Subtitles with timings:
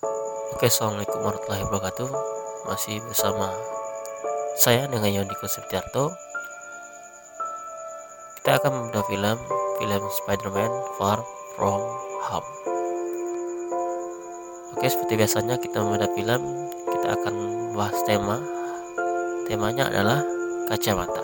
[0.00, 2.08] Oke, assalamualaikum warahmatullahi wabarakatuh.
[2.72, 3.52] Masih bersama
[4.56, 6.08] saya dengan Yoni Septiarto.
[8.40, 9.36] Kita akan membedah film
[9.76, 11.20] film Spider-Man Far
[11.52, 11.84] From
[12.32, 12.48] Home.
[14.72, 16.42] Oke, seperti biasanya kita membedah film,
[16.96, 17.34] kita akan
[17.76, 18.40] bahas tema.
[19.52, 20.24] Temanya adalah
[20.64, 21.20] kacamata.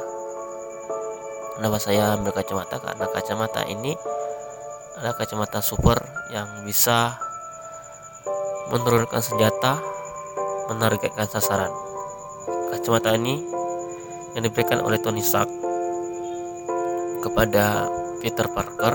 [1.57, 2.77] Kenapa saya ambil kacamata?
[2.77, 3.97] Karena kacamata ini
[5.01, 5.97] adalah kacamata super
[6.29, 7.26] yang bisa
[8.71, 9.79] menurunkan senjata,
[10.67, 11.71] menargetkan sasaran.
[12.75, 13.43] Kacamata ini
[14.35, 15.49] yang diberikan oleh Tony Stark
[17.23, 17.87] kepada
[18.19, 18.95] Peter Parker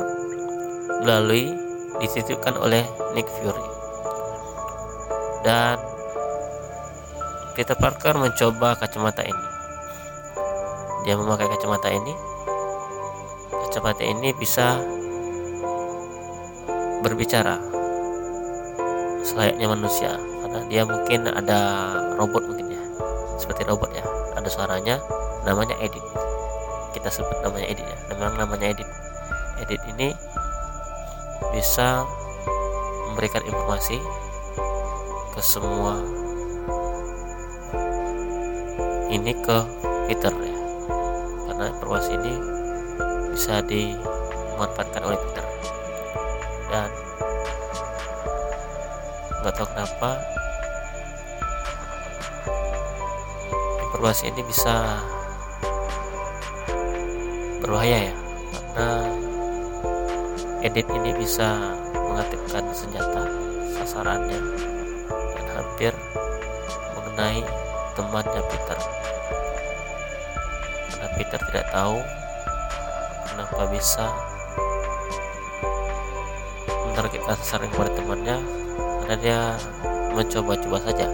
[1.02, 1.50] melalui
[2.04, 2.84] dititipkan oleh
[3.16, 3.68] Nick Fury.
[5.42, 5.80] Dan
[7.56, 9.46] Peter Parker mencoba kacamata ini.
[11.08, 12.14] Dia memakai kacamata ini.
[13.68, 14.78] Kacamata ini bisa
[17.02, 17.71] berbicara
[19.32, 20.12] selayaknya manusia.
[20.20, 21.60] Karena dia mungkin ada
[22.20, 22.84] robot mungkin ya.
[23.40, 24.04] Seperti robot ya.
[24.36, 25.00] Ada suaranya
[25.48, 26.04] namanya edit.
[26.92, 27.98] Kita sebut namanya edit ya.
[28.12, 28.88] Memang namanya edit.
[29.64, 30.12] Edit ini
[31.56, 32.04] bisa
[33.08, 33.96] memberikan informasi
[35.32, 35.96] ke semua.
[39.12, 39.58] Ini ke
[40.12, 40.58] Peter ya.
[41.48, 42.34] Karena informasi ini
[43.32, 45.46] bisa dimanfaatkan oleh Peter
[46.72, 46.88] dan
[49.42, 50.10] nggak tahu kenapa
[53.90, 55.02] informasi ini bisa
[57.62, 58.16] berbahaya ya
[58.54, 58.90] karena
[60.62, 61.58] edit ini bisa
[61.98, 63.26] mengaktifkan senjata
[63.82, 64.42] sasarannya
[65.34, 65.94] dan hampir
[66.94, 67.42] mengenai
[67.98, 68.80] temannya Peter.
[70.92, 71.98] Karena Peter tidak tahu
[73.26, 74.06] kenapa bisa
[76.86, 78.38] menargetkan sasaran kepada temannya
[79.02, 79.40] karena dia
[80.14, 81.08] mencoba-coba saja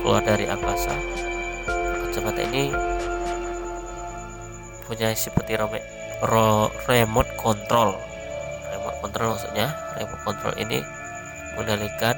[0.00, 0.92] keluar dari angkasa.
[2.04, 2.72] Kacamata ini
[4.84, 5.56] punya seperti
[6.88, 7.96] remote control.
[8.68, 10.78] Remote control maksudnya remote control ini
[11.56, 12.16] mengendalikan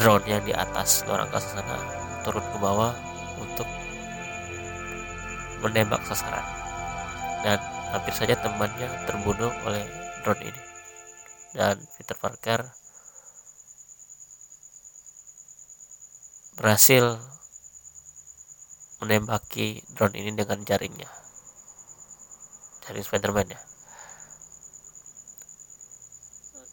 [0.00, 1.76] drone yang di atas luar angkasa sana
[2.24, 2.96] turun ke bawah
[3.36, 3.68] untuk
[5.60, 6.42] menembak sasaran.
[7.44, 7.58] Dan
[7.92, 9.84] hampir saja temannya terbunuh oleh
[10.24, 10.71] drone ini
[11.52, 12.64] dan Peter Parker
[16.56, 17.20] berhasil
[19.04, 21.10] menembaki drone ini dengan jaringnya.
[22.86, 23.60] Jaring Spiderman ya.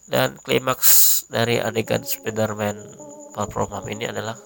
[0.10, 2.78] Dan klimaks dari adegan Spiderman
[3.34, 4.38] Far From Home ini adalah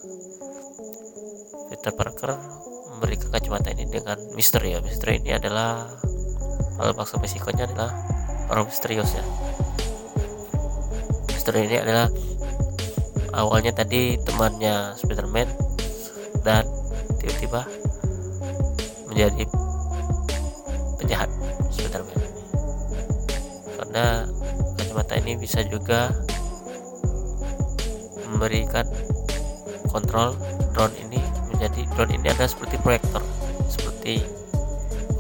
[1.72, 2.36] Peter Parker
[2.94, 4.80] memberikan kacamata ini dengan misteri ya.
[4.84, 5.88] Misteri ini adalah
[6.78, 7.92] kalau maksud Meksikonya adalah
[8.52, 9.24] orang misterius ya
[11.44, 12.08] Mister ini adalah
[13.36, 15.44] awalnya tadi temannya Spiderman
[16.40, 16.64] dan
[17.20, 17.68] tiba-tiba
[19.12, 19.44] menjadi
[21.04, 21.28] penjahat
[21.68, 22.16] Spiderman.
[23.76, 24.24] Karena
[24.80, 26.16] kacamata ini bisa juga
[28.32, 28.88] memberikan
[29.92, 30.40] kontrol
[30.72, 31.20] drone ini
[31.52, 33.20] menjadi drone ini ada seperti proyektor
[33.68, 34.24] seperti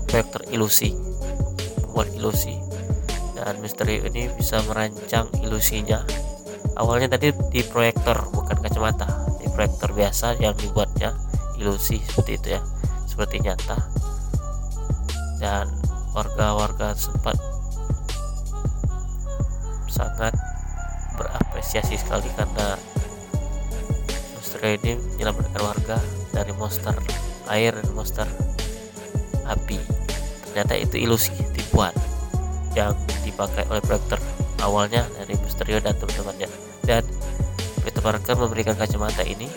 [0.07, 0.95] proyektor ilusi
[1.83, 2.62] membuat ilusi
[3.33, 6.05] dan misteri ini bisa merancang ilusinya.
[6.77, 9.05] Awalnya tadi di proyektor bukan kacamata.
[9.41, 11.13] Di proyektor biasa yang dibuatnya
[11.57, 12.61] ilusi seperti itu ya.
[13.05, 13.77] Seperti nyata.
[15.37, 15.67] Dan
[16.13, 17.35] warga-warga sempat
[19.89, 20.33] sangat
[21.13, 22.73] berapresiasi sekali karena
[24.37, 25.97] misteri ini menyelamatkan warga
[26.33, 26.97] dari monster
[27.53, 28.25] air dan monster
[29.45, 29.77] api.
[30.49, 31.33] Ternyata itu ilusi
[32.73, 34.17] yang dipakai oleh proyektor
[34.61, 36.49] awalnya dari Mysterio dan teman-temannya
[36.87, 37.03] dan
[37.83, 39.47] Peter Parker memberikan kacamata ini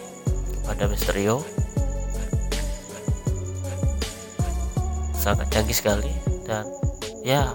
[0.60, 1.40] kepada Mysterio.
[5.16, 6.12] Sangat canggih sekali
[6.46, 6.66] dan
[7.22, 7.50] ya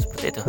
[0.00, 0.42] seperti itu.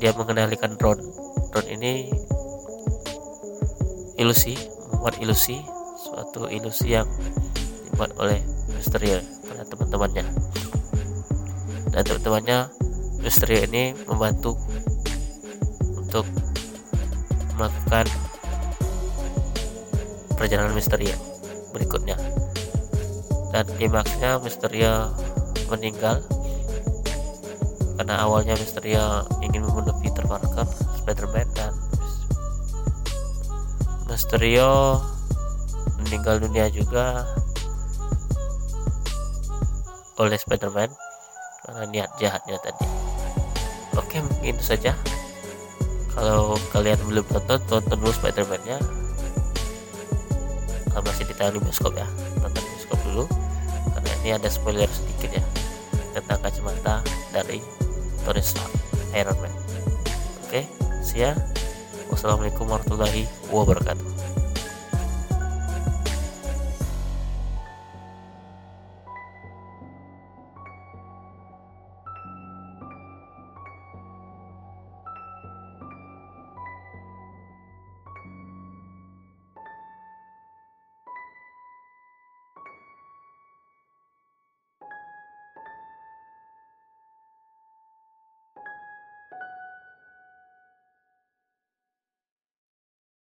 [0.00, 1.04] Dia mengendalikan drone.
[1.52, 2.08] Drone ini
[4.16, 4.56] ilusi
[4.92, 5.60] membuat ilusi
[6.00, 7.08] suatu ilusi yang
[7.88, 8.40] dibuat oleh
[8.72, 10.24] Mysterio pada teman-temannya
[11.90, 12.58] dan teman-temannya
[13.66, 14.56] ini membantu
[15.98, 16.24] untuk
[17.58, 18.06] melakukan
[20.38, 21.14] perjalanan Mysterio
[21.76, 22.16] berikutnya.
[23.50, 25.12] Dan klimaksnya Mysterio
[25.68, 26.22] meninggal
[28.00, 30.64] karena awalnya Mysterio ingin membunuh Peter Parker
[31.04, 31.74] Spider-Man dan
[34.08, 35.02] Mysterio
[36.00, 37.28] meninggal dunia juga
[40.16, 41.09] oleh Spider-Man
[41.70, 42.86] karena niat jahatnya tadi.
[43.94, 44.92] Oke mungkin itu saja.
[46.10, 48.78] Kalau kalian belum tonton tonton dulu Spider-Man nya
[50.90, 52.06] kalau masih ditayang di bioskop ya.
[52.42, 53.24] Tonton bioskop dulu.
[53.94, 55.44] Karena ini ada spoiler sedikit ya.
[56.18, 57.62] Tentang kacamata dari
[58.26, 58.74] Tony Stark
[59.14, 59.54] Iron Man.
[60.42, 60.64] Oke okay,
[61.06, 61.38] see ya.
[62.10, 64.29] Wassalamualaikum warahmatullahi wabarakatuh